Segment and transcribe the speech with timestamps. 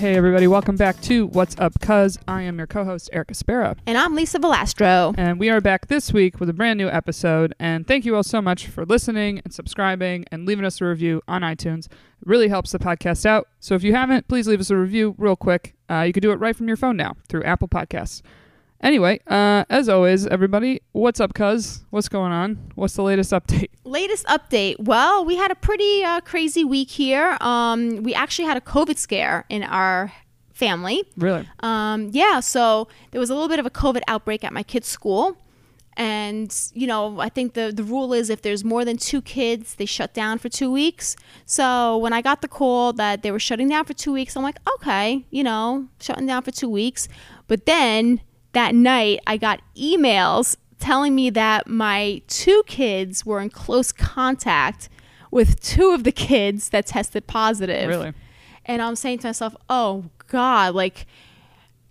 [0.00, 2.18] Hey, everybody, welcome back to What's Up Cuz.
[2.26, 3.76] I am your co host, Erica Spera.
[3.84, 5.14] And I'm Lisa Velastro.
[5.18, 7.54] And we are back this week with a brand new episode.
[7.60, 11.20] And thank you all so much for listening and subscribing and leaving us a review
[11.28, 11.84] on iTunes.
[11.84, 11.92] It
[12.24, 13.48] really helps the podcast out.
[13.58, 15.74] So if you haven't, please leave us a review real quick.
[15.90, 18.22] Uh, you can do it right from your phone now through Apple Podcasts.
[18.82, 21.84] Anyway, uh, as always, everybody, what's up, cuz?
[21.90, 22.72] What's going on?
[22.76, 23.68] What's the latest update?
[23.84, 24.76] Latest update.
[24.78, 27.36] Well, we had a pretty uh, crazy week here.
[27.40, 30.12] Um, we actually had a COVID scare in our
[30.54, 31.04] family.
[31.16, 31.46] Really?
[31.60, 34.88] Um, yeah, so there was a little bit of a COVID outbreak at my kid's
[34.88, 35.36] school.
[35.96, 39.74] And, you know, I think the, the rule is if there's more than two kids,
[39.74, 41.16] they shut down for two weeks.
[41.44, 44.42] So when I got the call that they were shutting down for two weeks, I'm
[44.42, 47.08] like, okay, you know, shutting down for two weeks.
[47.48, 48.20] But then
[48.52, 54.88] that night I got emails telling me that my two kids were in close contact
[55.30, 57.88] with two of the kids that tested positive.
[57.88, 58.12] Really?
[58.66, 61.06] And I'm saying to myself, "Oh god, like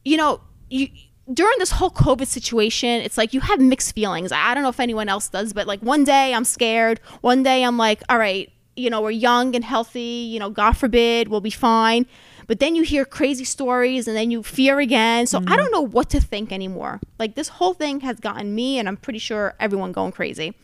[0.04, 0.90] you know, you
[1.32, 4.32] during this whole COVID situation, it's like you have mixed feelings.
[4.32, 7.64] I don't know if anyone else does, but like one day I'm scared, one day
[7.64, 11.42] I'm like, all right, you know, we're young and healthy, you know, God forbid, we'll
[11.42, 12.08] be fine
[12.50, 15.28] but then you hear crazy stories and then you fear again.
[15.28, 15.54] So mm-hmm.
[15.54, 17.00] I don't know what to think anymore.
[17.20, 20.56] Like this whole thing has gotten me and I'm pretty sure everyone going crazy.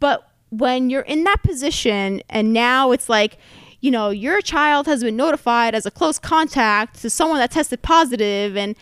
[0.00, 3.36] But when you're in that position and now it's like,
[3.80, 7.82] you know, your child has been notified as a close contact to someone that tested
[7.82, 8.74] positive and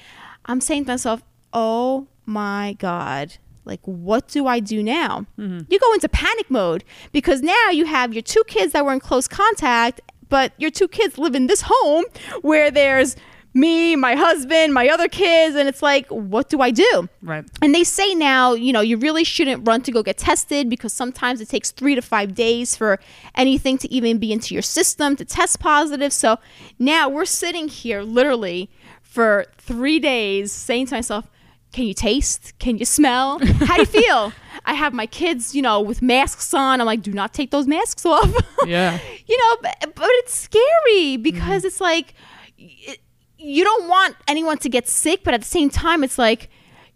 [0.46, 5.26] I'm saying to myself, "Oh my god." Like, what do I do now?
[5.38, 5.60] Mm-hmm.
[5.70, 9.00] You go into panic mode because now you have your two kids that were in
[9.00, 12.04] close contact but your two kids live in this home
[12.42, 13.16] where there's
[13.54, 17.08] me, my husband, my other kids, and it's like, what do I do?
[17.22, 17.44] Right.
[17.62, 20.92] And they say now, you know, you really shouldn't run to go get tested because
[20.92, 22.98] sometimes it takes three to five days for
[23.36, 26.12] anything to even be into your system to test positive.
[26.12, 26.38] So
[26.80, 28.70] now we're sitting here literally
[29.02, 31.30] for three days saying to myself,
[31.72, 32.54] can you taste?
[32.58, 33.38] Can you smell?
[33.38, 34.32] How do you feel?
[34.66, 36.80] I have my kids, you know, with masks on.
[36.80, 38.32] I'm like, do not take those masks off.
[38.66, 38.98] Yeah.
[39.26, 41.66] you know, but, but it's scary because mm-hmm.
[41.66, 42.14] it's like
[42.56, 42.98] it,
[43.36, 46.48] you don't want anyone to get sick, but at the same time, it's like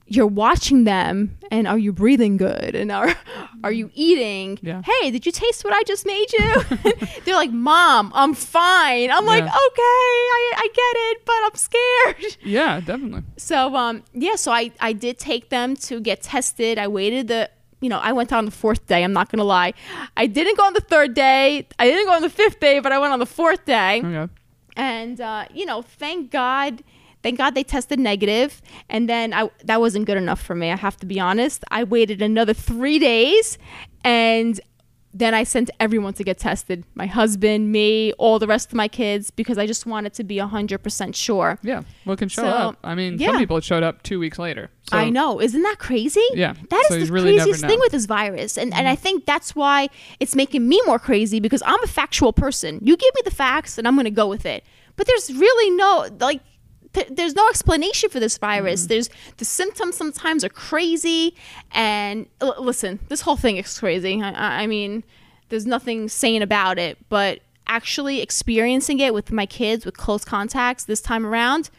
[0.09, 3.15] you're watching them and are you breathing good and are
[3.65, 4.83] are you eating yeah.
[4.83, 6.63] hey did you taste what i just made you
[7.25, 9.31] they're like mom i'm fine i'm yeah.
[9.31, 14.51] like okay I, I get it but i'm scared yeah definitely so um yeah so
[14.51, 18.33] i i did take them to get tested i waited the you know, I went
[18.33, 19.05] on the fourth day.
[19.05, 19.75] I'm not going to lie.
[20.17, 21.67] I didn't go on the third day.
[21.79, 24.03] I didn't go on the fifth day, but I went on the fourth day.
[24.05, 24.33] Okay.
[24.77, 26.83] And, uh, you know, thank God
[27.23, 30.71] Thank God they tested negative, and then I that wasn't good enough for me.
[30.71, 31.65] I have to be honest.
[31.71, 33.59] I waited another three days,
[34.05, 34.61] and
[35.15, 38.89] then I sent everyone to get tested my husband, me, all the rest of my
[38.89, 41.59] kids because I just wanted to be 100% sure.
[41.63, 41.83] Yeah.
[42.05, 42.79] Well, can show so, up.
[42.85, 43.29] I mean, yeah.
[43.29, 44.71] some people showed up two weeks later.
[44.91, 44.99] So.
[44.99, 45.41] I know.
[45.41, 46.25] Isn't that crazy?
[46.35, 46.55] Yeah.
[46.69, 48.59] That is so the really craziest thing with this virus.
[48.59, 48.79] And, mm-hmm.
[48.79, 49.03] and I mm-hmm.
[49.03, 49.89] think that's why
[50.21, 52.79] it's making me more crazy because I'm a factual person.
[52.83, 54.65] You give me the facts and I'm going to go with it.
[54.97, 56.43] But there's really no, like,
[56.93, 58.85] th- there's no explanation for this virus.
[58.85, 58.89] Mm.
[58.89, 61.35] There's the symptoms sometimes are crazy,
[61.73, 64.23] and l- listen, this whole thing is crazy.
[64.23, 65.05] I, I mean,
[65.49, 70.85] there's nothing sane about it, but actually experiencing it with my kids with close contacts
[70.85, 71.71] this time around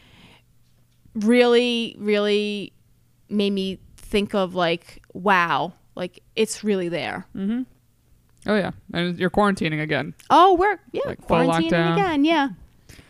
[1.16, 2.72] really, really
[3.30, 7.26] made me think of like, wow, like it's really there.
[7.36, 7.64] Mm-hmm.
[8.48, 10.14] Oh yeah, and you're quarantining again.
[10.30, 12.24] Oh, we're yeah like quarantining again.
[12.24, 12.50] Yeah,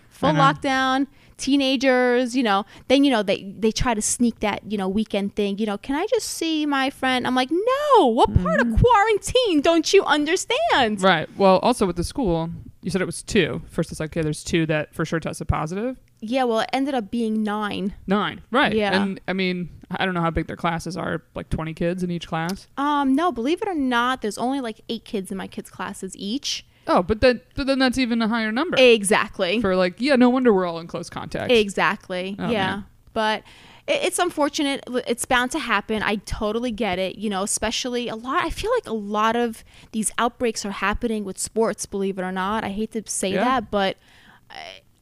[0.10, 1.06] full lockdown
[1.40, 5.36] teenagers, you know, then you know they they try to sneak that you know weekend
[5.36, 5.58] thing.
[5.58, 7.26] You know, can I just see my friend?
[7.26, 8.08] I'm like, no.
[8.08, 8.74] What part mm.
[8.74, 11.02] of quarantine don't you understand?
[11.02, 11.28] Right.
[11.38, 12.50] Well, also with the school,
[12.82, 13.62] you said it was two.
[13.70, 15.98] First, it's like okay, there's two that for sure tested positive.
[16.22, 16.44] Yeah.
[16.44, 17.94] Well, it ended up being nine.
[18.06, 18.42] Nine.
[18.52, 18.74] Right.
[18.74, 19.02] Yeah.
[19.02, 21.24] And I mean, I don't know how big their classes are.
[21.34, 22.68] Like 20 kids in each class.
[22.78, 23.16] Um.
[23.16, 23.32] No.
[23.32, 26.66] Believe it or not, there's only like eight kids in my kids' classes each.
[26.90, 28.76] Oh, but then but then that's even a higher number.
[28.80, 29.62] Exactly.
[29.62, 31.52] For like, yeah, no wonder we're all in close contact.
[31.52, 32.36] Exactly.
[32.40, 32.68] Oh, yeah.
[32.68, 32.86] Man.
[33.14, 33.44] But
[33.88, 34.84] it's unfortunate.
[35.08, 36.02] It's bound to happen.
[36.02, 37.18] I totally get it.
[37.18, 38.44] You know, especially a lot.
[38.44, 41.86] I feel like a lot of these outbreaks are happening with sports.
[41.86, 43.44] Believe it or not, I hate to say yeah.
[43.44, 43.98] that, but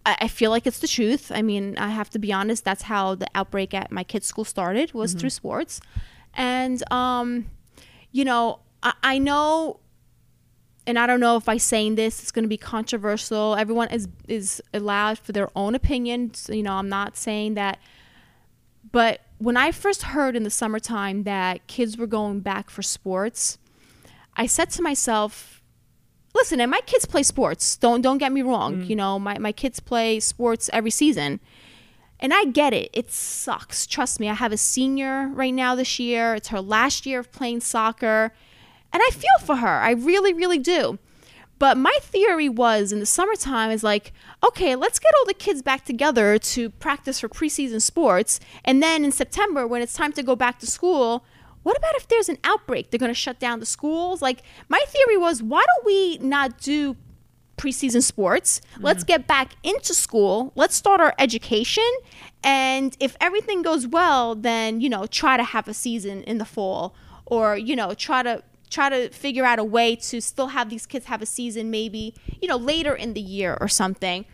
[0.06, 1.32] I, I, feel like it's the truth.
[1.34, 2.64] I mean, I have to be honest.
[2.66, 5.20] That's how the outbreak at my kids' school started was mm-hmm.
[5.20, 5.82] through sports,
[6.34, 7.48] and um,
[8.12, 9.80] you know, I, I know
[10.88, 13.56] and I don't know if by saying this it's going to be controversial.
[13.56, 16.50] Everyone is is allowed for their own opinions.
[16.52, 17.80] You know, I'm not saying that.
[18.92, 23.58] But when I first heard in the summertime that kids were going back for sports,
[24.38, 25.62] I said to myself,
[26.34, 27.76] listen, and my kids play sports.
[27.76, 28.84] Don't don't get me wrong.
[28.84, 28.90] Mm.
[28.90, 31.42] You know, my my kids play sports every season.
[32.20, 32.90] And I get it.
[32.94, 33.86] It sucks.
[33.86, 34.28] Trust me.
[34.28, 36.34] I have a senior right now this year.
[36.34, 38.34] It's her last year of playing soccer.
[38.94, 39.68] And I feel for her.
[39.68, 41.00] I really, really do.
[41.60, 44.14] But my theory was in the summertime is like,
[44.46, 48.40] okay, let's get all the kids back together to practice for preseason sports.
[48.64, 51.26] And then in September, when it's time to go back to school,
[51.64, 52.92] what about if there's an outbreak?
[52.92, 54.22] They're going to shut down the schools?
[54.22, 56.96] Like, my theory was, why don't we not do
[57.58, 58.62] preseason sports.
[58.74, 58.86] Mm-hmm.
[58.86, 60.54] Let's get back into school.
[60.56, 61.84] Let's start our education.
[62.44, 66.46] And if everything goes well, then, you know, try to have a season in the
[66.46, 66.96] fall
[67.26, 70.86] or, you know, try to try to figure out a way to still have these
[70.86, 74.26] kids have a season maybe, you know, later in the year or something.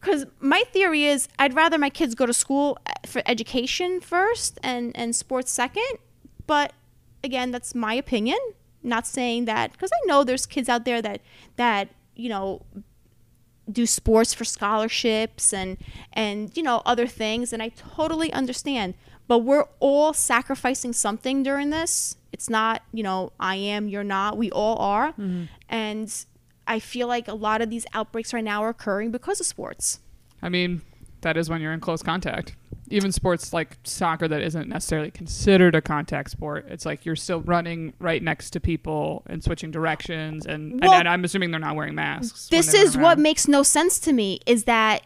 [0.00, 4.58] Cuz my theory is I'd rather my kids go to school uh, for education first
[4.62, 5.98] and and sports second.
[6.46, 6.72] But
[7.22, 8.38] again, that's my opinion.
[8.82, 11.20] Not saying that because I know there's kids out there that
[11.56, 12.62] that you know
[13.70, 15.76] do sports for scholarships and
[16.12, 18.94] and you know other things and I totally understand
[19.28, 22.16] but we're all sacrificing something during this.
[22.32, 24.36] It's not you know I am you're not.
[24.36, 25.12] We all are.
[25.12, 25.44] Mm-hmm.
[25.68, 26.24] And
[26.66, 30.00] I feel like a lot of these outbreaks right now are occurring because of sports.
[30.42, 30.82] I mean,
[31.22, 32.54] that is when you're in close contact.
[32.90, 37.40] Even sports like soccer that isn't necessarily considered a contact sport, it's like you're still
[37.42, 41.60] running right next to people and switching directions, and, Well, and, and I'm assuming they're
[41.60, 42.48] not wearing masks.
[42.48, 45.02] this is what makes no sense to me is that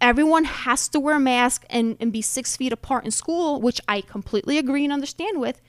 [0.00, 3.80] everyone has to wear a mask and, and be six feet apart in school which
[3.88, 5.60] i completely agree and understand with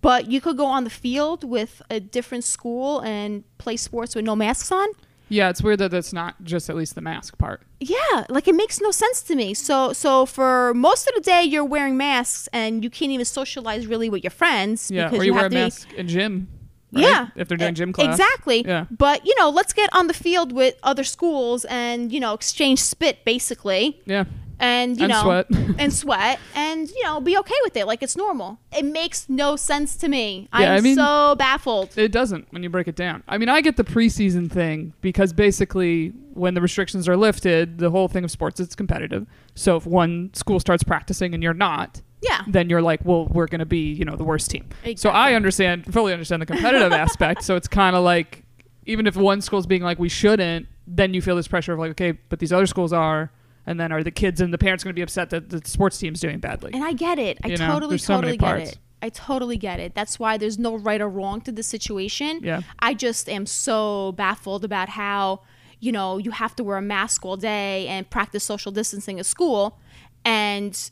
[0.00, 4.24] but you could go on the field with a different school and play sports with
[4.24, 4.88] no masks on
[5.30, 7.62] Yeah, it's weird that that's not just at least the mask part.
[7.80, 11.42] yeah like it makes no sense to me so so for most of the day
[11.42, 15.24] you're wearing masks and you can't even socialize really with your friends Yeah, because or
[15.24, 16.48] you, wear a have be- mask in gym.
[16.92, 17.02] Right?
[17.04, 17.28] Yeah.
[17.36, 18.08] if they're doing gym class.
[18.18, 18.64] Exactly.
[18.66, 18.86] Yeah.
[18.90, 22.80] But, you know, let's get on the field with other schools and, you know, exchange
[22.80, 24.00] spit basically.
[24.06, 24.24] Yeah,
[24.60, 25.46] And, you And know, sweat.
[25.78, 27.86] and sweat and, you know, be okay with it.
[27.86, 28.58] Like it's normal.
[28.76, 30.48] It makes no sense to me.
[30.52, 31.96] Yeah, I'm I mean- so baffled.
[31.96, 33.22] It doesn't when you break it down.
[33.28, 37.90] I mean, I get the preseason thing because basically when the restrictions are lifted, the
[37.90, 39.26] whole thing of sports is competitive.
[39.54, 42.42] So if one school starts practicing and you're not, Yeah.
[42.48, 44.68] then you're like, well, we're going to be, you know, the worst team.
[44.96, 47.44] So I understand, fully understand the competitive aspect.
[47.44, 48.42] So it's kind of like,
[48.86, 51.90] even if one school's being like, we shouldn't, then you feel this pressure of like,
[51.92, 53.30] okay, but these other schools are.
[53.66, 55.98] And then are the kids and the parents going to be upset that the sports
[55.98, 56.72] team's doing badly?
[56.72, 57.38] And I get it.
[57.44, 58.78] I You know, totally, so totally get it.
[59.02, 59.94] I totally get it.
[59.94, 62.40] That's why there's no right or wrong to the situation.
[62.42, 62.62] Yeah.
[62.80, 65.42] I just am so baffled about how,
[65.80, 69.26] you know, you have to wear a mask all day and practice social distancing at
[69.26, 69.78] school.
[70.24, 70.90] And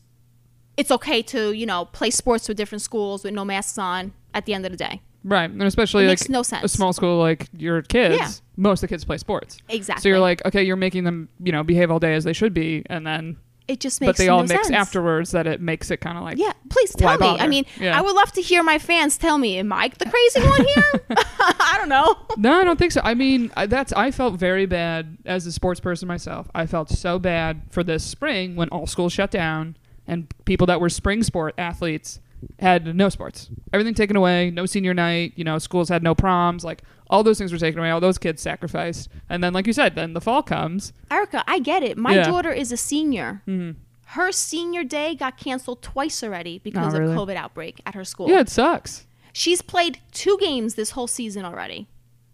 [0.76, 4.44] it's okay to, you know, play sports with different schools with no masks on at
[4.46, 5.00] the end of the day.
[5.24, 5.50] Right.
[5.50, 8.30] And especially It like makes no a small school like your kids, Yeah.
[8.56, 9.58] most of the kids play sports.
[9.68, 10.02] Exactly.
[10.02, 12.54] So you're like, okay, you're making them, you know, behave all day as they should
[12.54, 13.36] be, and then
[13.66, 14.70] it just makes but they no all mix sense.
[14.70, 17.26] afterwards that it makes it kind of like Yeah, please tell me.
[17.26, 17.98] I mean, Yeah.
[17.98, 21.00] I would love to hear my fans tell me, am I the crazy one here?
[21.40, 22.16] I don't know.
[22.36, 23.00] No, I don't think so.
[23.02, 26.48] I mean, I, that's I felt very bad as a sports person myself.
[26.54, 29.76] I felt so bad for this spring when all schools shut down
[30.06, 32.20] and people that were spring sport athletes
[32.60, 33.48] had no sports.
[33.72, 37.38] Everything taken away, no senior night, you know, schools had no proms, like all those
[37.38, 39.08] things were taken away, all those kids sacrificed.
[39.28, 40.92] And then like you said, then the fall comes.
[41.10, 41.96] Erica, I get it.
[41.96, 42.24] My Yeah.
[42.24, 43.42] daughter is a senior.
[43.48, 43.76] Mhm.
[44.10, 47.12] Her senior day got canceled twice already because really?
[47.12, 48.28] of COVID outbreak at her school.
[48.28, 49.06] Yeah, it sucks.
[49.32, 51.88] She's played two games this whole season already.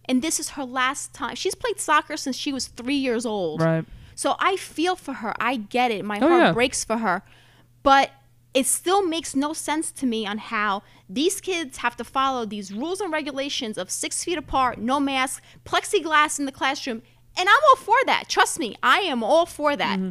[0.08, 1.37] And this is her last time.
[1.37, 3.61] She's played soccer since she was three years old.
[3.62, 3.85] Right.
[4.14, 5.32] So I feel for her.
[5.40, 6.04] I get it.
[6.04, 6.52] My Oh, heart yeah.
[6.52, 7.23] breaks for her.
[7.82, 8.10] But
[8.54, 12.72] it still makes no sense to me on how these kids have to follow these
[12.72, 17.02] rules and regulations of six feet apart, no mask, plexiglass in the classroom.
[17.38, 18.24] And I'm all for that.
[18.28, 19.98] Trust me, I am all for that.
[19.98, 20.10] Mm-hmm.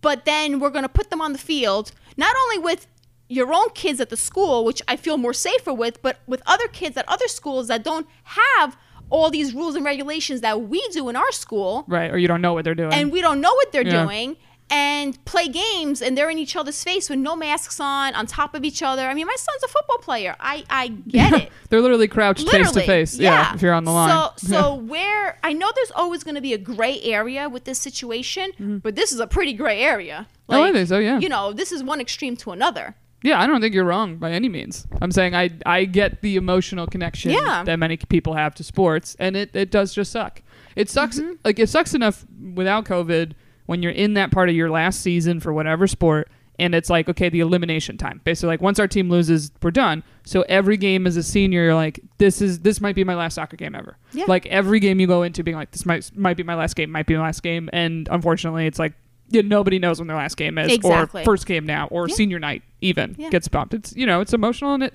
[0.00, 2.86] But then we're going to put them on the field, not only with
[3.28, 6.66] your own kids at the school, which I feel more safer with, but with other
[6.68, 8.76] kids at other schools that don't have
[9.10, 12.10] all these rules and regulations that we do in our school Right.
[12.10, 12.92] Or you don't know what they're doing.
[12.92, 14.04] and we don't know what they're Yeah.
[14.04, 14.36] doing
[14.70, 18.54] and play games and they're in each other's face with no masks on on top
[18.54, 21.80] of each other i mean my son's a football player i i get it they're
[21.80, 23.18] literally crouched face to face.
[23.18, 23.54] Yeah.
[23.54, 24.10] If you're on the line.
[24.10, 27.78] so so where i know there's always going to be a gray area with this
[27.78, 30.60] situation but this is a pretty gray area Mm-hmm.
[30.60, 31.18] Oh, I think so, yeah.
[31.18, 34.30] you know this is one extreme to another Yeah, I don't think you're wrong by
[34.30, 34.86] any means.
[35.02, 37.64] I'm saying I I get the emotional connection Yeah.
[37.64, 40.40] that many people have to sports, and it, it does just suck.
[40.76, 41.18] It sucks.
[41.18, 41.32] Mm-hmm.
[41.44, 43.32] Like it sucks enough without COVID
[43.68, 47.08] when you're in that part of your last season for whatever sport, and it's like
[47.08, 48.20] okay, the elimination time.
[48.24, 50.02] Basically, like once our team loses, we're done.
[50.24, 53.34] So every game as a senior, you're like this is this might be my last
[53.34, 53.96] soccer game ever.
[54.12, 54.24] Yeah.
[54.26, 56.90] Like every game you go into, being like this might might be my last game,
[56.90, 58.94] might be my last game, and unfortunately, it's like.
[59.30, 61.20] Yeah, nobody knows when their last game is, Exactly.
[61.20, 62.14] or first game now, or Yeah.
[62.14, 63.28] senior night even Yeah.
[63.28, 63.74] gets bumped.
[63.74, 64.94] It's you know it's emotional and it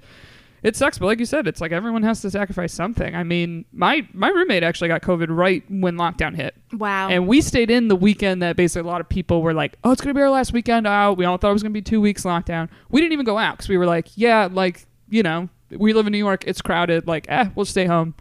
[0.63, 3.13] it sucks, but like you said, it's like everyone has to sacrifice something.
[3.15, 7.10] I mean, my my roommate actually got COVID right when lockdown hit, Wow.
[7.10, 9.91] and we stayed in the weekend that basically a lot of people were like, "Oh,
[9.91, 12.00] it's gonna be our last weekend out." We all thought it was gonna be two
[12.01, 12.70] weeks lockdown.
[12.89, 16.08] We didn't even go out because we were like, "Yeah, like you know, we live
[16.08, 17.08] in New York, it's crowded.
[17.08, 18.15] Like, eh, we'll stay home.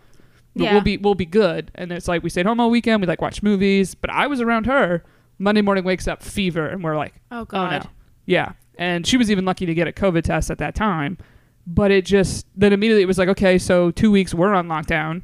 [0.55, 0.73] Yeah.
[0.73, 3.01] We'll be we'll be good." And it's like we stayed home all weekend.
[3.01, 5.05] We like watched movies, but I was around her.
[5.39, 7.85] Monday morning wakes up fever, and we're like, oh Oh God.
[7.85, 7.91] no.
[8.27, 8.53] Yeah.
[8.79, 11.19] And she was even lucky to get a COVID test at that time.
[11.67, 15.23] But it just then immediately it was like, okay, so two weeks we're on lockdown.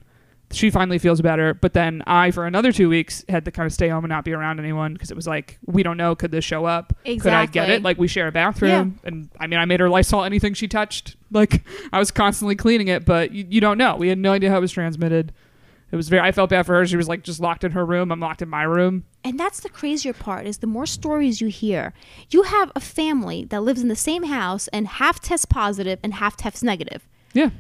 [0.50, 3.73] She finally feels better, but then I, for another two weeks, had to kind of
[3.73, 6.30] stay home and not be around anyone because it was like we don't know could
[6.30, 6.95] this show up?
[7.23, 7.83] Could I get it?
[7.83, 11.16] Like we share a bathroom, and I mean, I made her Lysol anything she touched.
[11.30, 13.97] Like I was constantly cleaning it, but you, you don't know.
[13.97, 15.35] We had no idea how it was transmitted.
[15.90, 16.26] It was very.
[16.26, 16.87] I felt bad for her.
[16.87, 18.12] She was like just locked in her room.
[18.12, 19.04] I'm locked in my room.
[19.25, 21.95] And that's the crazier part is the more stories you hear.
[22.30, 26.14] You have a family that lives in the same house and half tests positive and
[26.14, 27.09] half tests negative.
[27.33, 27.50] Yeah.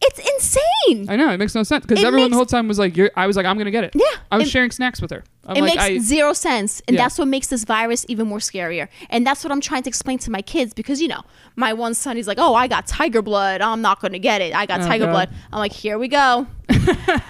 [0.00, 1.06] It's insane.
[1.08, 2.94] I know it makes no sense because It everyone the makes- whole time was like,
[2.96, 5.10] You're, "I was like, I'm gonna get it." Yeah, I was it- sharing snacks with
[5.10, 5.24] her.
[5.46, 6.82] I'm it like, makes I, zero sense.
[6.88, 7.02] And Yeah.
[7.04, 8.88] that's what makes this virus even more scarier.
[9.10, 11.20] And that's what I'm trying to explain to my kids because, you know,
[11.56, 13.60] my one son, he's like, oh, I got tiger blood.
[13.60, 14.54] I'm not going to get it.
[14.54, 15.12] I got Oh, tiger God.
[15.12, 15.28] blood.
[15.52, 16.46] I'm like, here we go.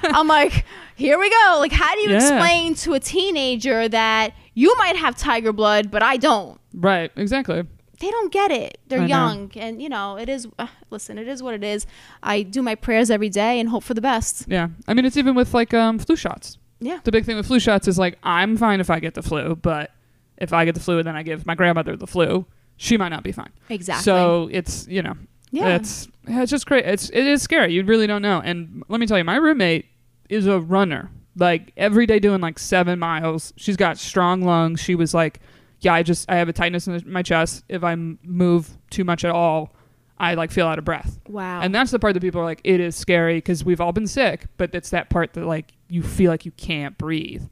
[0.04, 1.56] I'm like, here we go.
[1.59, 2.16] Like, how do you Yeah.
[2.16, 6.61] explain to a teenager that you might have tiger blood, but I don't?
[6.73, 7.64] right, exactly.
[8.04, 8.78] They don't get it.
[8.88, 9.08] They're I know.
[9.08, 9.50] young.
[9.56, 11.87] And, you know, it is, uh, listen, it is what it is.
[12.23, 14.44] I do my prayers every day and hope for the best.
[14.46, 16.58] Yeah, I mean, it's even with like um, flu shots.
[16.80, 17.00] Yeah.
[17.02, 19.56] The big thing with flu shots is like, I'm fine if I get the flu,
[19.56, 19.90] but
[20.37, 22.44] if I get the flu and then I give my grandmother the flu,
[22.76, 23.52] she might not be fine.
[23.70, 24.02] Exactly.
[24.04, 25.14] So it's you know,
[25.50, 25.76] Yeah.
[25.76, 26.84] it's it's just crazy.
[26.84, 27.73] It's it is scary.
[27.73, 28.42] You really don't know.
[28.44, 29.87] And let me tell you, my roommate
[30.28, 31.11] is a runner.
[31.37, 33.52] Like every day doing like seven miles.
[33.56, 34.78] She's got strong lungs.
[34.80, 35.40] She was like,
[35.84, 37.64] yeah, I just I have a tightness in my chest.
[37.68, 39.74] If I move too much at all,
[40.18, 41.18] I like feel out of breath.
[41.28, 41.60] wow.
[41.60, 44.06] And that's the part that people are like, it is scary because we've all been
[44.06, 47.42] sick, but it's that part that like you feel like you can't breathe.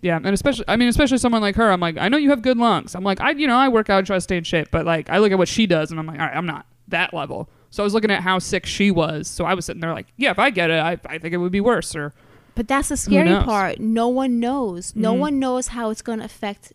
[0.00, 1.70] Yeah, and especially, I mean, especially someone like her.
[1.70, 2.96] I'm like, I know you have good lungs.
[2.96, 4.84] I'm like, I, you know, I work out, and try to stay in shape, but
[4.84, 7.14] like, I look at what she does, and I'm like, all right, I'm not that
[7.14, 7.48] level.
[7.70, 9.28] So I was looking at how sick she was.
[9.28, 11.36] So I was sitting there like, yeah, if I get it, I, I think it
[11.38, 11.94] would be worse.
[11.94, 12.12] Or
[12.56, 13.78] But that's the scary part.
[13.78, 14.94] No one knows.
[14.96, 15.18] No Mhm.
[15.18, 16.72] one knows how it's going to affect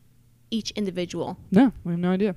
[0.50, 1.38] each individual.
[1.52, 2.36] no, we have no idea.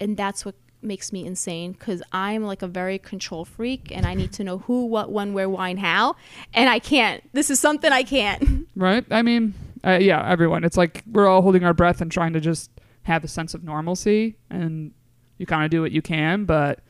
[0.00, 4.14] And that's what makes me insane because I'm like a very control freak and I
[4.14, 6.16] need to know who, what, when, where, why, and how.
[6.52, 7.22] And I can't.
[7.32, 8.66] This is something I can't.
[8.74, 9.04] Right?
[9.10, 9.54] I mean,
[9.84, 10.64] uh, yeah, everyone.
[10.64, 12.70] It's like we're all holding our breath and trying to just
[13.02, 14.92] have a sense of normalcy, and
[15.36, 16.46] you kind of do what you can.
[16.46, 16.80] But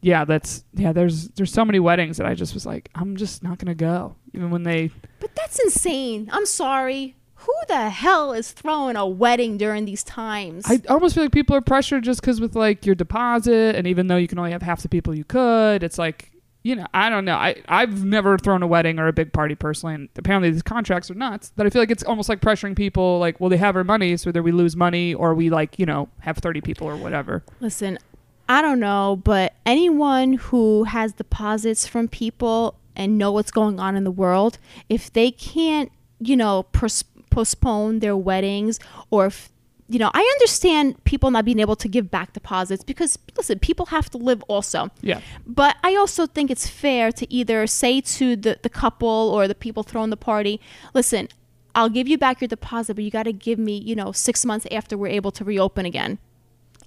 [0.00, 0.92] yeah, that's yeah.
[0.92, 4.16] There's there's so many weddings that I just was like, I'm just not gonna go,
[4.32, 4.90] even when they.
[5.20, 6.30] But that's insane.
[6.32, 7.14] I'm sorry.
[7.42, 10.64] Who the hell is throwing a wedding during these times?
[10.66, 14.08] I almost feel like people are pressured just because with like your deposit, and even
[14.08, 16.32] though you can only have half the people you could, it's like.
[16.64, 17.36] You know, I don't know.
[17.36, 21.08] I I've never thrown a wedding or a big party personally, and apparently these contracts
[21.08, 21.52] are nuts.
[21.54, 23.20] But I feel like it's almost like pressuring people.
[23.20, 25.86] Like, well, they have our money, so either we lose money or we like, you
[25.86, 27.44] know, have thirty people or whatever.
[27.60, 27.96] Listen,
[28.48, 33.94] I don't know, but anyone who has deposits from people and know what's going on
[33.96, 37.04] in the world, if they can't, you know, pros-
[37.38, 38.74] postpone their weddings
[39.14, 39.38] or if
[39.90, 43.86] you know, I understand people not being able to give back deposits because listen, people
[43.86, 44.80] have to live also.
[45.00, 45.20] Yeah.
[45.46, 49.54] But I also think it's fair to either say to the, the couple or the
[49.54, 50.60] people throwing the party,
[50.92, 51.28] listen,
[51.74, 54.44] I'll give you back your deposit, but you got to give me, you know, six
[54.44, 56.18] months after we're able to reopen again.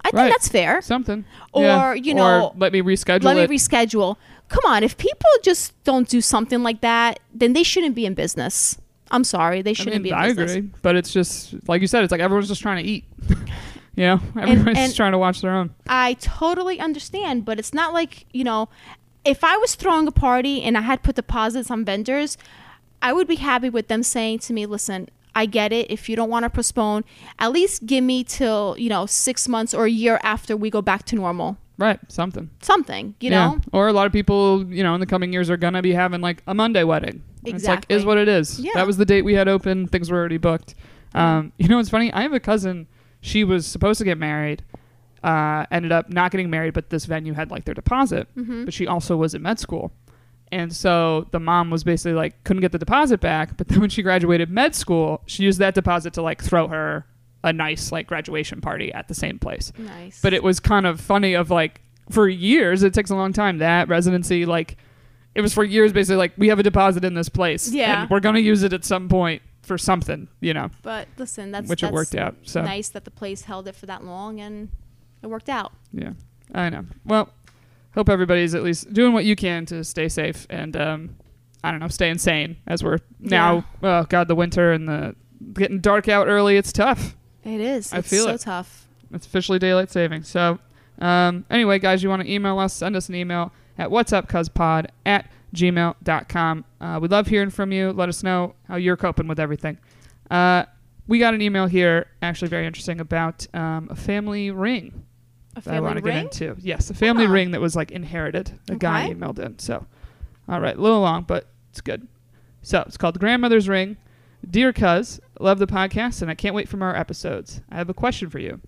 [0.04, 0.80] I think that's fair.
[0.82, 1.24] Something.
[1.52, 1.94] Or, Yeah.
[1.94, 3.50] you know, or let me reschedule Let it.
[3.50, 4.16] me reschedule.
[4.48, 8.14] Come on, if people just don't do something like that, then they shouldn't be in
[8.14, 8.78] business.
[9.12, 10.52] I'm sorry, they shouldn't mean, be I business.
[10.56, 12.02] agree, but it's just like you said.
[12.02, 13.04] It's like everyone's just trying to eat.
[13.94, 15.74] you know, everyone's and- just trying to watch their own.
[15.86, 18.68] I totally understand, but it's not like, you know,
[19.24, 22.36] if I was throwing a party and I had put deposits on vendors,
[23.02, 25.90] I would be happy with them saying to me, listen, I get it.
[25.90, 27.04] If you don't want to postpone,
[27.38, 30.82] at least give me till, you know, six months or a year after we go
[30.82, 31.56] back to normal.
[31.78, 31.98] Right.
[32.08, 32.50] Something.
[32.60, 33.46] Something, you Yeah.
[33.50, 33.60] know?
[33.72, 36.20] Or a lot of people, you know, in the coming years are gonna be having
[36.20, 37.22] like a Monday wedding.
[37.44, 37.96] It's like Exactly.
[37.96, 38.60] is what it is.
[38.60, 38.72] Yeah.
[38.74, 39.86] That was the date we had open.
[39.88, 40.74] Things were already booked.
[41.14, 42.12] Um, you know what's funny?
[42.12, 42.86] I have a cousin.
[43.20, 44.62] She was supposed to get married.
[45.22, 48.26] Uh, ended up not getting married, but this venue had like their deposit.
[48.36, 48.64] Mhm.
[48.64, 49.92] But she also was in med school.
[50.50, 53.90] And so the mom was basically like couldn't get the deposit back, but then when
[53.90, 57.06] she graduated med school, she used that deposit to like throw her
[57.44, 59.72] a nice like graduation party at the same place.
[59.78, 60.20] Nice.
[60.20, 61.80] But it was kind of funny of like
[62.10, 64.76] for years it takes a long time that residency like
[65.34, 68.02] it was for years basically like we have a deposit in this place Yeah.
[68.02, 71.52] and we're going to use it at some point for something, you know, But listen,
[71.52, 72.34] that's which it worked out.
[72.42, 74.68] So nice that the place held it for that long and
[75.22, 75.72] it worked out.
[75.92, 76.12] Yeah,
[76.54, 76.84] I know.
[77.06, 77.28] Well,
[77.94, 81.16] hope everybody's at least doing what you can to stay safe and um,
[81.62, 83.64] I don't know, stay insane as we're now.
[83.82, 85.14] Oh God, the winter and the
[85.54, 86.56] getting dark out early.
[86.56, 87.16] It's tough.
[87.44, 87.92] It is.
[87.92, 88.40] I It's feel so it.
[88.40, 88.88] tough.
[89.12, 90.22] It's officially daylight saving.
[90.24, 90.58] So,
[91.00, 92.72] um, anyway, guys, you want to email us?
[92.72, 96.64] Send us an email at whatsupcuspod at gmail.com.
[96.80, 97.92] Uh, we love hearing from you.
[97.92, 99.78] Let us know how you're coping with everything.
[100.30, 100.64] Uh,
[101.06, 105.04] we got an email here, actually very interesting, about um, a family ring.
[105.56, 106.56] A that I want to get into.
[106.60, 108.58] Yes, a family ring that was like inherited.
[108.70, 109.14] A guy Okay.
[109.14, 109.58] emailed in.
[109.58, 109.84] So,
[110.48, 112.08] all right, a little long, but it's good.
[112.62, 113.96] So it's called Grandmother's Ring.
[114.48, 117.60] Dear Cuz, love the podcast and I can't wait for more episodes.
[117.70, 118.60] I have a question for you.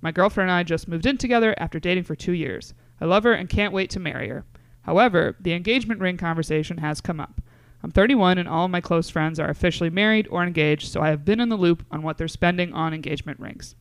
[0.00, 2.74] My girlfriend and I just moved in together after dating for two years.
[3.00, 4.44] I love her and can't wait to marry her.
[4.82, 7.40] However, the engagement ring conversation has come up.
[7.82, 11.08] I'm 31 and all of my close friends are officially married or engaged, so I
[11.08, 13.74] have been in the loop on what they're spending on engagement rings.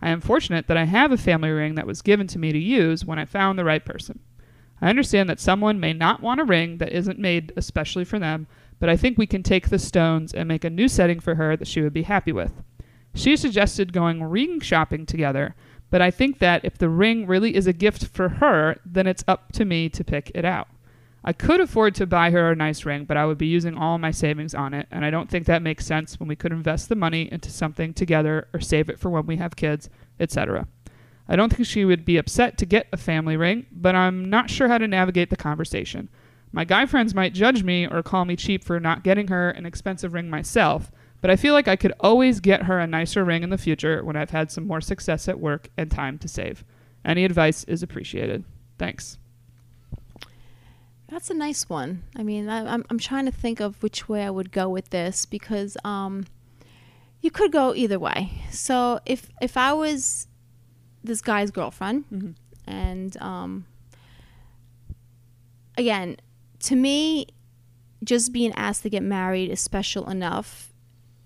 [0.00, 2.58] I am fortunate that I have a family ring that was given to me to
[2.58, 4.20] use when I found the right person.
[4.80, 8.46] I understand that someone may not want a ring that isn't made especially for them,
[8.78, 11.56] but I think we can take the stones and make a new setting for her
[11.56, 12.62] that she would be happy with.
[13.12, 15.56] She suggested going ring shopping together,
[15.90, 19.24] but I think that if the ring really is a gift for her, then it's
[19.26, 20.68] up to me to pick it out.
[21.24, 23.98] I could afford to buy her a nice ring, but I would be using all
[23.98, 26.88] my savings on it, and I don't think that makes sense when we could invest
[26.88, 29.90] the money into something together or save it for when we have kids,
[30.20, 30.68] etc.
[31.28, 34.48] I don't think she would be upset to get a family ring, but I'm not
[34.48, 36.08] sure how to navigate the conversation.
[36.52, 39.66] My guy friends might judge me or call me cheap for not getting her an
[39.66, 43.42] expensive ring myself, but I feel like I could always get her a nicer ring
[43.42, 46.64] in the future when I've had some more success at work and time to save.
[47.04, 48.44] Any advice is appreciated.
[48.78, 49.18] Thanks.
[51.08, 52.02] That's a nice one.
[52.16, 54.90] I mean, I, I'm I'm trying to think of which way I would go with
[54.90, 56.26] this because um,
[57.22, 58.42] you could go either way.
[58.50, 60.28] So if if I was
[61.02, 62.34] this guy's girlfriend, Mhm.
[62.66, 63.64] and um,
[65.76, 66.16] again,
[66.60, 67.28] to me,
[68.04, 70.67] just being asked to get married is special enough.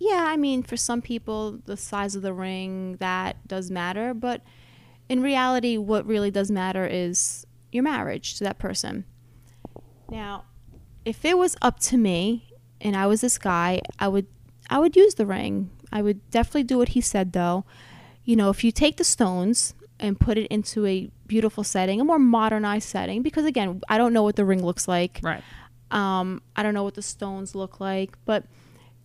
[0.03, 4.43] Yeah, I mean, for some people, the size of the ring that does matter, but
[5.09, 9.05] in reality, what really does matter is your marriage to that person.
[10.11, 10.45] Now,
[11.05, 14.27] if it was up to me and I was this guy, I would
[14.69, 15.71] I would use the ring.
[15.93, 17.65] I would definitely do what he said though.
[18.25, 22.05] You know, if you take the stones and put it into a beautiful setting, a
[22.05, 25.21] more modernized setting because again, I don't know what the ring looks like.
[25.23, 25.45] Right.
[25.93, 28.47] Um, I don't know what the stones look like, but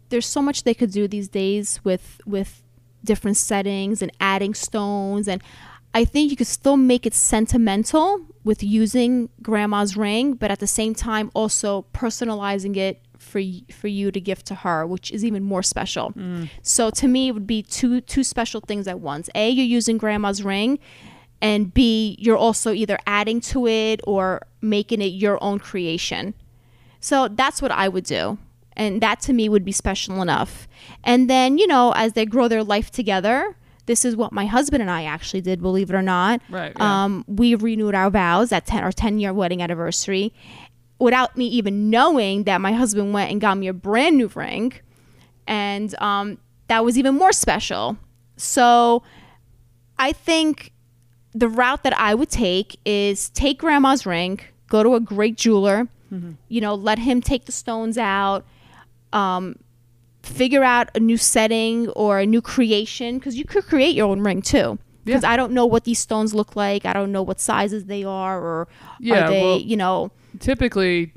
[0.09, 2.63] there's so much they could do these days with with
[3.03, 5.41] different settings and adding stones and
[5.93, 10.67] I think you could still make it sentimental with using grandma's ring, but at the
[10.67, 13.41] same time also personalizing it for
[13.71, 16.11] for you to give to her, which is even more special.
[16.11, 16.49] Mm.
[16.61, 19.29] So to me, it would be two two special things at once.
[19.33, 20.79] A, you're using grandma's ring,
[21.41, 26.33] and B, you're also either adding to it or making it your own creation.
[26.99, 28.37] So that's what I would do.
[28.77, 30.67] And that to me would be special enough.
[31.03, 34.81] And then, you know, as they grow their life together, this is what my husband
[34.81, 36.41] and I actually did, believe it or not.
[36.49, 37.03] Right, yeah.
[37.03, 40.31] Um, we renewed our vows at 10 our 10 year wedding anniversary
[40.99, 44.73] without me even knowing that my husband went and got me a brand new ring.
[45.47, 46.37] And um,
[46.67, 47.97] that was even more special.
[48.35, 49.03] So
[49.97, 50.71] I think
[51.33, 55.87] the route that I would take is take grandma's ring, go to a great jeweler,
[56.47, 58.45] you know, let him take the stones out,
[59.17, 59.55] um,
[60.23, 64.21] figure out a new setting or a new creation because you could create your own
[64.21, 64.77] ring too.
[65.05, 65.31] Because Yeah.
[65.31, 66.85] I don't know what these stones look like.
[66.85, 68.67] I don't know what sizes they are, or
[68.99, 71.13] Yeah, are they, well- you know, Typically,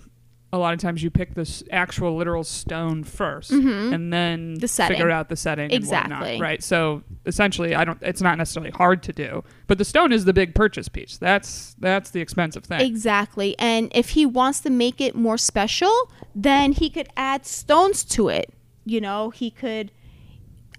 [0.52, 4.54] a lot of times you pick this actual literal stone 1st and then Mm-hmm.
[4.56, 4.96] The setting.
[4.96, 6.14] figure out the setting and Exactly.
[6.16, 6.62] whatnot, right?
[6.62, 7.98] So essentially, I don't.
[8.02, 11.18] It's not necessarily hard to do, but the stone is the big purchase piece.
[11.18, 12.80] That's that's the expensive thing.
[12.80, 13.56] Exactly.
[13.58, 18.28] And if he wants to make it more special, then he could add stones to
[18.28, 18.52] it.
[18.84, 19.92] You know, he could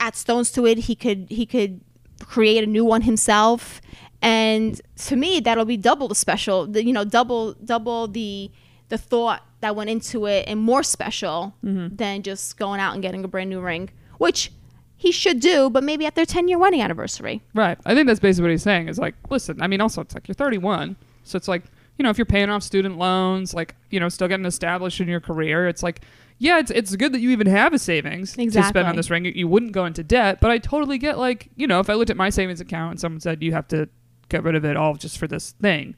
[0.01, 0.79] add stones to it.
[0.79, 1.79] He could he could
[2.19, 3.79] create a new one himself.
[4.21, 6.67] And to me, that'll be double the special.
[6.67, 8.51] The, you know, double double the
[8.91, 11.95] the thought that went into it, and more special mm-hmm.
[11.95, 14.51] than just going out and getting a brand new ring, which
[14.97, 17.41] he should do, but maybe at their ten year wedding anniversary.
[17.55, 17.77] Right.
[17.85, 20.27] I think that's basically what he's saying is like, listen, I mean, also, it's like
[20.27, 20.97] you're 31.
[21.23, 21.63] So it's like,
[21.97, 25.07] you know, if you're paying off student loans, like, you know, still getting established in
[25.07, 26.01] your career, it's like
[26.37, 29.25] yeah, it's it's good that you even have a savings to spend on this ring.
[29.25, 31.93] You, you wouldn't go into debt, but I totally get like you know if I
[31.93, 33.87] looked at my savings account and someone said you have to
[34.27, 35.95] get rid of it all just for this thing,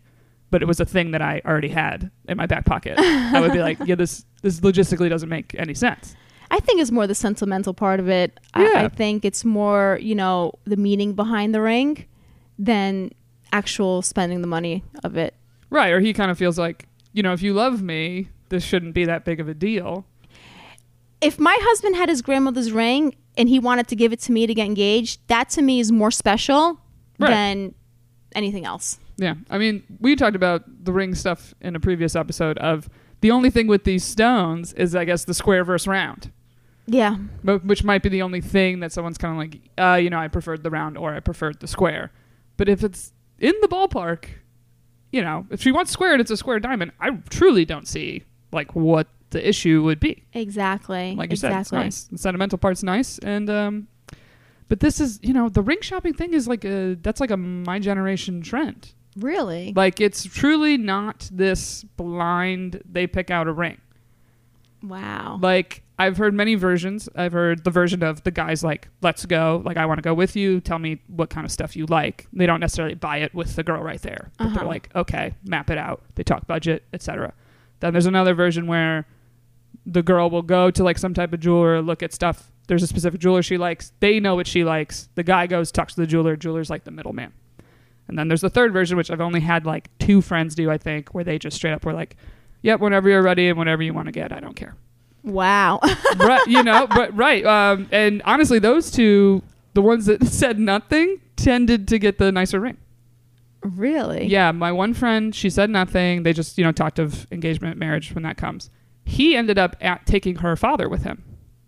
[0.53, 3.53] but it was a thing that I already had in my back pocket, I would
[3.53, 6.15] be like, yeah, this this logistically doesn't make any sense.
[6.51, 8.39] I think it's more the sentimental part of it.
[8.53, 12.05] I, I think it's more, you know, the meaning behind the ring
[12.59, 13.09] than
[13.51, 15.33] actual spending the money of it.
[15.71, 18.93] Right, or he kind of feels like you know if you love me, this shouldn't
[18.93, 20.05] be that big of a deal.
[21.19, 24.45] If my husband had his grandmother's ring and he wanted to give it to me
[24.45, 26.79] to get engaged, that to me is more special
[27.17, 27.29] Right.
[27.29, 27.73] than
[28.35, 28.99] anything else.
[29.17, 32.57] Yeah, I mean, we talked about the ring stuff in a previous episode.
[32.57, 32.89] Of
[33.21, 36.31] the only thing with these stones is, I guess, the square versus round,
[36.87, 37.17] Yeah.
[37.43, 40.17] but which might be the only thing that someone's kind of like, uh, you know,
[40.19, 42.11] I preferred the round or I preferred the square.
[42.57, 44.25] But if it's in the ballpark,
[45.11, 46.91] you know, if she wants squared, it's a square diamond.
[46.99, 50.23] I truly don't see like what the issue would be.
[50.33, 51.15] Exactly.
[51.15, 51.79] Like you said, it's exactly.
[51.79, 52.03] nice.
[52.05, 53.87] The sentimental part's nice, and um,
[54.69, 57.37] but this is, you know, the ring shopping thing is like a that's like a
[57.37, 58.93] my generation trend.
[59.17, 59.73] Really?
[59.75, 63.79] Like it's truly not this blind they pick out a ring.
[64.81, 65.39] Wow.
[65.41, 67.07] Like I've heard many versions.
[67.15, 69.61] I've heard the version of the guys like, "Let's go.
[69.63, 70.59] Like I want to go with you.
[70.59, 73.63] Tell me what kind of stuff you like." They don't necessarily buy it with the
[73.63, 74.67] girl right there, but they're Uh-huh.
[74.67, 77.33] like, "Okay, map it out." They talk budget, etc.
[77.79, 79.05] Then there's another version where
[79.85, 82.51] the girl will go to like some type of jeweler, look at stuff.
[82.67, 83.91] There's a specific jeweler she likes.
[83.99, 85.09] They know what she likes.
[85.15, 86.35] The guy goes, talks to the jeweler.
[86.35, 87.33] Jeweler's like the middleman.
[88.07, 90.77] And then there's the third version, which I've only had like two friends do, I
[90.77, 92.15] think, where they just straight up were like,
[92.61, 94.75] "Yep, whenever you're ready and whatever you want to get, I don't care."
[95.23, 95.79] Wow.
[96.17, 97.45] right, you know, but right.
[97.45, 99.41] Um, and honestly, those two,
[99.73, 102.77] the ones that said nothing, tended to get the nicer ring.
[103.61, 104.25] really?
[104.25, 106.23] Yeah, my one friend, she said nothing.
[106.23, 108.69] They just, you know, talked of engagement, marriage when that comes.
[109.05, 111.23] He ended up at taking her father with him.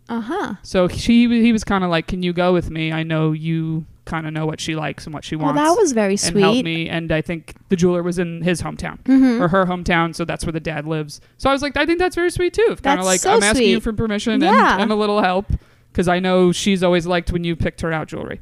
[0.08, 0.54] Uh huh.
[0.62, 2.92] So she, he was kind of like, "Can you go with me?
[2.92, 5.76] I know you kind of know what she likes and what she Well, wants." that
[5.82, 6.36] was very sweet.
[6.36, 6.88] and help me.
[6.90, 9.42] And I think the jeweler was in his hometown Mhm.
[9.42, 11.20] or her hometown, so that's where the dad lives.
[11.38, 12.76] So I was like, I think that's very sweet too.
[12.84, 14.74] Kind of like so I'm asking you for permission Yeah.
[14.74, 15.48] and, and a little help
[15.92, 18.42] because I know she's always liked when you picked her out jewelry.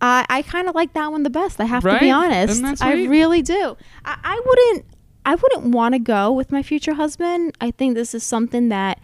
[0.00, 1.58] I, I kind of like that one the best.
[1.60, 2.62] I have to be honest.
[2.82, 3.76] I really do.
[4.04, 4.84] I, I wouldn't.
[5.24, 7.56] I wouldn't want to go with my future husband.
[7.60, 9.00] I think this is something that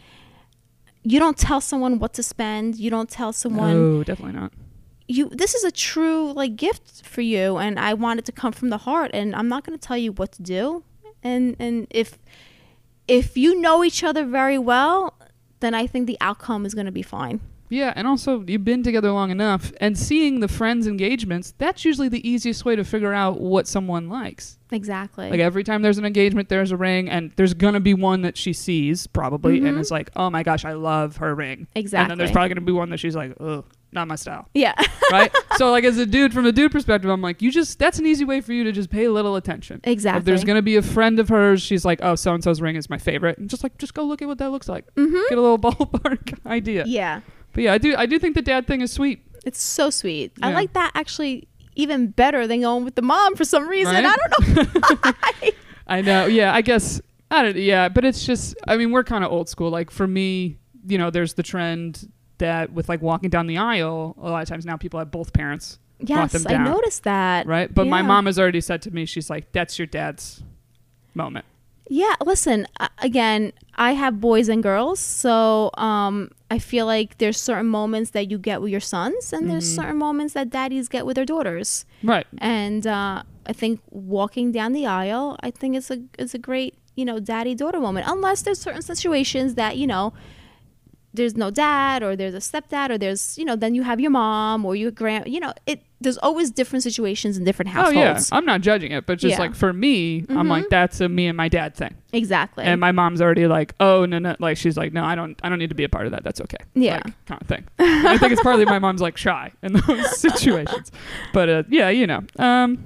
[1.03, 2.77] you don't tell someone what to spend.
[2.77, 4.53] You don't tell someone No, definitely not.
[5.08, 5.28] You.
[5.30, 8.70] This is a true like gift for you, and I want it to come from
[8.70, 9.10] the heart.
[9.14, 10.84] And I'm not going to tell you what to do.
[11.22, 12.18] And and if
[13.08, 15.14] if you know each other very well,
[15.60, 17.40] then I think the outcome is going to be fine.
[17.68, 22.08] Yeah, and also you've been together long enough, and seeing the friends' engagements, that's usually
[22.10, 24.58] the easiest way to figure out what someone likes.
[24.70, 25.30] Exactly.
[25.30, 28.36] Like every time there's an engagement, there's a ring, and there's gonna be one that
[28.36, 29.80] she sees probably, and Mhm.
[29.80, 31.66] it's like, oh my gosh, I love her ring.
[31.74, 32.02] exactly.
[32.02, 34.48] And then there's probably gonna be one that she's like, ugh, not my style.
[34.55, 34.74] yeah.
[35.12, 35.35] right?
[35.57, 38.07] so like as a dude from a dude perspective, I'm like, you just that's an
[38.07, 39.81] easy way for you to just pay a little attention.
[39.85, 40.18] exactly.
[40.18, 42.76] If there's gonna be a friend of hers, she's like, oh, so and so's ring
[42.76, 44.92] is my favorite, and just like just go look at what that looks like.
[44.94, 45.20] mm-hmm.
[45.28, 46.85] Get a little ballpark idea.
[46.87, 47.20] Yeah.
[47.52, 49.24] But yeah, I do I do think the dad thing is sweet.
[49.44, 50.33] It's so sweet.
[50.42, 53.94] I like that actually even better than going with the mom for some reason.
[53.94, 54.05] Right?
[54.07, 54.96] I don't know.
[55.00, 55.52] why.
[55.87, 56.26] I know.
[56.26, 57.00] Yeah, I guess
[57.31, 57.57] I don't.
[57.57, 58.55] Yeah, but it's just.
[58.68, 59.70] I mean, we're kind of old school.
[59.70, 62.09] Like for me, you know, there's the trend
[62.46, 65.33] that with like walking down the aisle, a lot of times now people have both
[65.33, 67.46] parents, yes, them I noticed that.
[67.46, 67.72] right?
[67.72, 70.42] But my mom has already said to me, she's like, "That's your dad's
[71.14, 71.44] moment."
[71.88, 72.66] Yeah, listen,
[72.98, 78.31] again, I have boys and girls, so um I feel like there's certain moments that
[78.31, 79.76] you get with your sons and there's Mhm.
[79.81, 81.85] certain moments that daddies get with their daughters.
[82.02, 82.26] Right.
[82.38, 86.72] And uh I think walking down the aisle, I think it's a it's a great,
[86.98, 88.05] you know, daddy daughter moment.
[88.09, 90.12] Unless there's certain situations that, you know,
[91.14, 94.11] there's no dad or there's a stepdad or there's, you know, then you have your
[94.11, 97.96] mom or your grand, you know, it there's always different situations in different households.
[97.96, 98.38] Oh yeah.
[98.38, 99.38] I'm not judging it, but just Yeah.
[99.38, 100.48] like for me, I'm Mhm.
[100.48, 101.94] like that's a me and my dad thing.
[102.12, 102.64] Exactly.
[102.64, 105.48] And my mom's already like, oh no no, like she's like, no, I don't, I
[105.48, 106.25] don't need to be a part of that.
[106.25, 106.57] That's okay.
[106.75, 107.03] Yeah.
[107.05, 107.64] like, kind of thing.
[107.79, 110.90] I think it's partly my mom's like shy in those situations,
[111.33, 112.79] but uh, yeah, you know, um,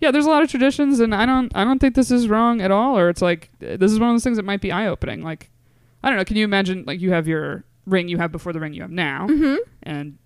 [0.00, 2.60] yeah, there's a lot of traditions, and I don't, I don't think this is wrong
[2.60, 4.86] at all, or it's like this is one of those things that might be eye
[4.86, 5.22] opening.
[5.22, 5.50] Like,
[6.02, 8.60] I don't know, can you imagine like you have your ring you have before the
[8.60, 9.56] ring you have now, mhm.
[9.82, 10.18] and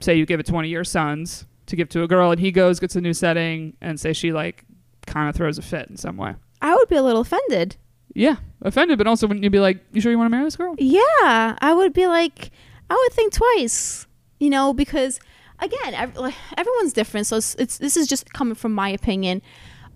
[0.00, 2.40] say you give it to one of your sons to give to a girl, and
[2.40, 4.64] he goes gets a new setting, and say she like
[5.06, 6.34] kind of throws a fit in some way.
[6.60, 7.76] I would be a little offended.
[8.14, 10.56] Yeah, offended, but also wouldn't you be like, you sure you want to marry this
[10.56, 10.74] girl?
[10.78, 12.50] Yeah, I would be like,
[12.90, 14.06] I would think twice,
[14.38, 15.18] you know, because
[15.60, 17.26] again, ev- everyone's different.
[17.26, 19.40] So it's, it's this is just coming from my opinion.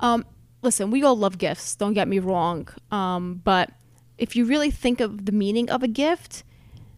[0.01, 0.25] Um,
[0.63, 1.77] listen, we all love gifts.
[1.77, 2.69] Don't get me wrong.
[2.91, 3.71] Um, but
[4.19, 6.43] if you really think of the meaning of a gift,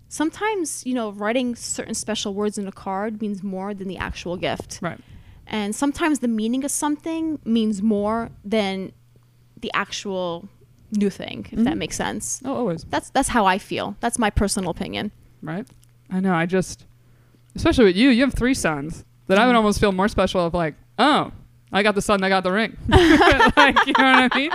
[0.08, 4.36] sometimes, you know, writing certain special words in a card means more than the actual
[4.36, 4.78] gift.
[4.80, 5.00] Right.
[5.46, 8.92] And sometimes the meaning of something means more than
[9.60, 10.48] the actual
[10.92, 11.78] new thing, if that Mhm.
[11.78, 12.40] makes sense.
[12.44, 12.84] Oh, always.
[12.84, 13.96] That's that's how I feel.
[14.00, 15.10] That's my personal opinion.
[15.42, 15.66] Right.
[16.10, 16.34] I know.
[16.34, 16.84] I just,
[17.54, 19.56] especially with you, you have three sons that I would Mhm.
[19.56, 21.32] almost feel more special of like, oh,
[21.72, 22.76] I got the son that got the ring.
[22.88, 24.50] like, you know what I mean?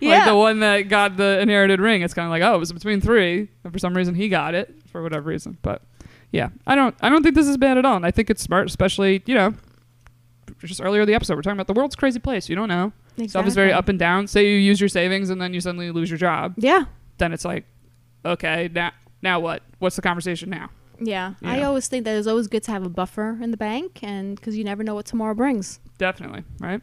[0.00, 0.18] Yeah.
[0.18, 2.02] Like the one that got the inherited ring.
[2.02, 3.48] It's kind of like, oh, it was between three.
[3.64, 5.58] And for some reason, he got it for whatever reason.
[5.62, 5.82] But
[6.32, 7.96] yeah, I don't, I don't think this is bad at all.
[7.96, 9.54] And I think it's smart, especially, you know,
[10.58, 12.48] just earlier in the episode, we're talking about the world's crazy place.
[12.48, 12.92] You don't know.
[13.10, 13.28] Exactly.
[13.28, 14.26] Stuff is very up and down.
[14.26, 16.54] Say you use your savings and then you suddenly lose your job.
[16.56, 16.84] Yeah.
[17.18, 17.64] Then it's like,
[18.24, 19.62] okay, now, now what?
[19.78, 20.70] What's the conversation now?
[21.00, 21.34] Yeah.
[21.42, 24.36] I always think that it's always good to have a buffer in the bank and
[24.36, 25.78] because you never know what tomorrow brings.
[25.98, 26.80] Definitely, right?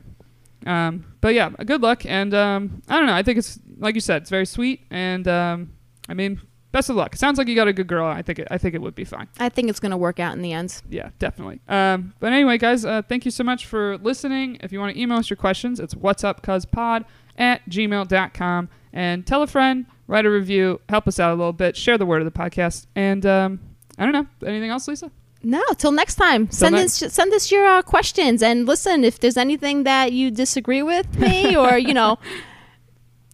[0.65, 2.05] Um, but yeah, good luck.
[2.05, 3.13] And um, I don't know.
[3.13, 4.85] I think it's like you said, it's very sweet.
[4.89, 5.73] And um,
[6.07, 7.15] I mean, best of luck.
[7.15, 8.05] It sounds like you got a good girl.
[8.05, 9.27] I think it, I think it would be fine.
[9.39, 10.81] I think it's going to work out in the end.
[10.89, 11.61] Yeah, definitely.
[11.67, 14.57] Um, but anyway, guys, uh, thank you so much for listening.
[14.61, 17.05] If you want to email us your questions, it's what's up pod
[17.37, 18.69] at gmail.com.
[18.95, 22.05] And tell a friend, write a review, help us out a little bit, share the
[22.05, 22.87] word of the podcast.
[22.95, 23.59] And um,
[23.97, 24.27] I don't know.
[24.47, 25.11] Anything else, Lisa?
[25.43, 26.49] No, till next time.
[26.51, 30.81] send us send us your uh, questions and listen if there's anything that you disagree
[30.81, 32.17] with me or you know,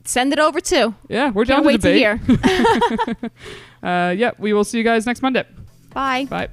[0.06, 0.96] send it over too.
[1.08, 3.30] Yeah, we're down Can't to wait to hear.
[3.84, 5.46] uh, yeah, we will see you guys next Monday.
[5.94, 6.26] Bye.
[6.26, 6.50] Bye.